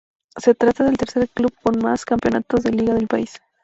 [0.35, 3.39] Se trata del tercer club con más campeonatos de liga del país.